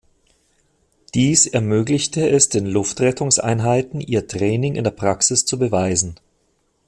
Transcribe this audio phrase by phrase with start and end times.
[1.13, 6.19] Dies ermöglichte es den Luftrettungs-Einheiten, ihr Training in der Praxis zu beweisen.